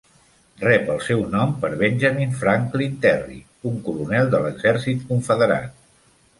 [0.61, 3.39] Rep el seu nom per Benjamin Franklin Terry,
[3.73, 5.81] un coronel de l'exèrcit confederat.